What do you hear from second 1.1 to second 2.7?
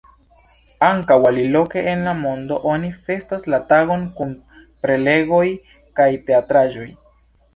aliloke en la mondo